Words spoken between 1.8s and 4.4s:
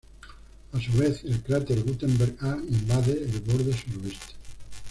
"Gutenberg A" invade el borde suroeste.